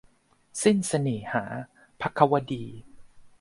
[0.63, 1.45] สิ้นเสน่หา-
[2.01, 2.65] ภควดี